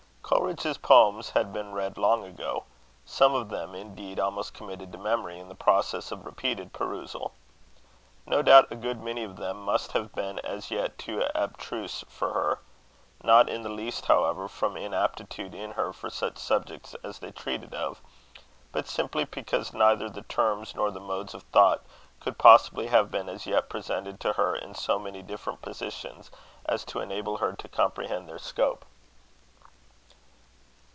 Coleridge's 0.23 0.77
poems 0.77 1.31
had 1.31 1.51
been 1.51 1.73
read 1.73 1.97
long 1.97 2.23
ago; 2.23 2.63
some 3.05 3.35
of 3.35 3.49
them, 3.49 3.75
indeed, 3.75 4.17
almost 4.17 4.53
committed 4.53 4.89
to 4.93 4.97
memory 4.97 5.37
in 5.37 5.49
the 5.49 5.55
process 5.55 6.09
of 6.09 6.25
repeated 6.25 6.71
perusal. 6.71 7.33
No 8.25 8.41
doubt 8.41 8.71
a 8.71 8.77
good 8.77 9.03
many 9.03 9.25
of 9.25 9.35
them 9.35 9.57
must 9.61 9.91
have 9.91 10.13
been 10.15 10.39
as 10.39 10.71
yet 10.71 10.97
too 10.97 11.25
abstruse 11.35 12.05
for 12.07 12.31
her; 12.33 12.59
not 13.21 13.49
in 13.49 13.63
the 13.63 13.67
least, 13.69 14.05
however, 14.05 14.47
from 14.47 14.77
inaptitude 14.77 15.53
in 15.53 15.71
her 15.71 15.91
for 15.91 16.09
such 16.09 16.37
subjects 16.37 16.95
as 17.03 17.19
they 17.19 17.31
treated 17.33 17.73
of, 17.73 18.01
but 18.71 18.87
simply 18.87 19.25
because 19.25 19.73
neither 19.73 20.09
the 20.09 20.21
terms 20.21 20.73
nor 20.73 20.91
the 20.91 21.01
modes 21.01 21.33
of 21.33 21.43
thought 21.43 21.81
could 22.21 22.37
possibly 22.37 22.87
have 22.87 23.11
been 23.11 23.27
as 23.27 23.45
yet 23.45 23.67
presented 23.67 24.17
to 24.21 24.31
her 24.31 24.55
in 24.55 24.73
so 24.75 24.97
many 24.97 25.21
different 25.21 25.61
positions 25.61 26.31
as 26.65 26.85
to 26.85 27.01
enable 27.01 27.35
her 27.39 27.51
to 27.51 27.67
comprehend 27.67 28.29
their 28.29 28.39
scope. 28.39 28.85